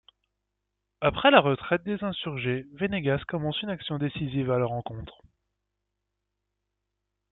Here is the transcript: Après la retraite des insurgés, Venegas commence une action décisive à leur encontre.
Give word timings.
Après 1.01 1.29
la 1.29 1.39
retraite 1.41 1.83
des 1.83 2.03
insurgés, 2.03 2.65
Venegas 2.73 3.21
commence 3.27 3.61
une 3.61 3.69
action 3.69 3.99
décisive 3.99 4.49
à 4.49 4.57
leur 4.57 4.71
encontre. 4.71 5.21